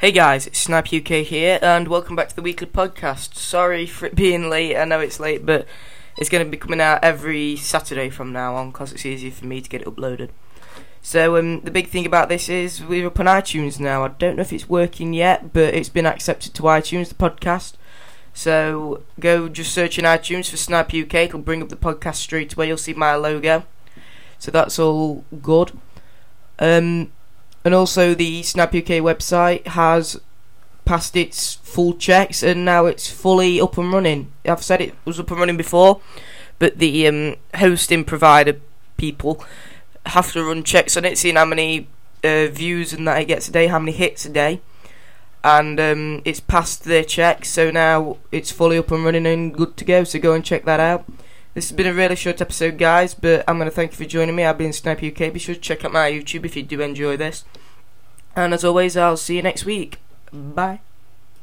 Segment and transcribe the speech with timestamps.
[0.00, 3.34] Hey guys, it's Snipr UK here, and welcome back to the weekly podcast.
[3.34, 5.66] Sorry for it being late, I know it's late, but
[6.16, 9.46] it's going to be coming out every Saturday from now on because it's easier for
[9.46, 10.28] me to get it uploaded.
[11.02, 14.04] So, um, the big thing about this is we're up on iTunes now.
[14.04, 17.72] I don't know if it's working yet, but it's been accepted to iTunes, the podcast.
[18.32, 22.52] So, go just search in iTunes for Snipr UK, it'll bring up the podcast straight
[22.52, 22.68] away.
[22.68, 23.64] You'll see my logo.
[24.38, 25.72] So, that's all good.
[26.60, 27.10] Um,
[27.68, 30.18] and also, the Snipr UK website has
[30.86, 34.32] passed its full checks and now it's fully up and running.
[34.46, 36.00] I've said it was up and running before,
[36.58, 38.58] but the um, hosting provider
[38.96, 39.44] people
[40.06, 41.88] have to run checks on it, seeing how many
[42.24, 44.62] uh, views and that it gets a day, how many hits a day.
[45.44, 49.76] And um, it's passed their checks, so now it's fully up and running and good
[49.76, 50.04] to go.
[50.04, 51.04] So go and check that out.
[51.58, 54.04] This has been a really short episode, guys, but I'm going to thank you for
[54.04, 54.44] joining me.
[54.44, 55.32] I've been Snipr UK.
[55.32, 57.44] Be sure to check out my YouTube if you do enjoy this.
[58.36, 59.98] And as always, I'll see you next week.
[60.32, 60.78] Bye.